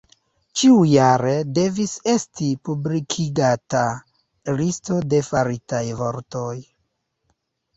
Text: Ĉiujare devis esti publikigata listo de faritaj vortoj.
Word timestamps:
Ĉiujare 0.59 1.33
devis 1.57 1.93
esti 2.13 2.47
publikigata 2.69 3.83
listo 4.61 4.99
de 5.13 5.21
faritaj 5.29 5.83
vortoj. 6.01 6.59